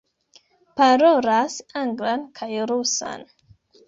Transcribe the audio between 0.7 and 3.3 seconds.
Parolas anglan kaj rusan.